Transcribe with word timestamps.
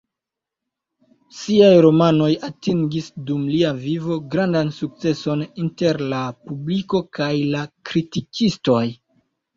Siaj 1.39 1.67
romanoj 1.85 2.29
atingis, 2.47 3.09
dum 3.27 3.43
lia 3.51 3.73
vivo, 3.83 4.17
grandan 4.33 4.71
sukceson 4.81 5.47
inter 5.65 6.03
la 6.15 6.23
publiko 6.49 7.05
kaj 7.19 7.33
la 7.57 7.63
kritikistoj. 7.93 8.85